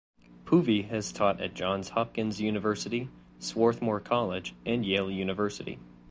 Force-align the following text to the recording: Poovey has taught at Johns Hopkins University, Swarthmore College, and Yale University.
Poovey 0.45 0.89
has 0.89 1.11
taught 1.11 1.39
at 1.39 1.53
Johns 1.53 1.89
Hopkins 1.89 2.41
University, 2.41 3.07
Swarthmore 3.37 3.99
College, 3.99 4.55
and 4.65 4.83
Yale 4.83 5.11
University. 5.11 5.77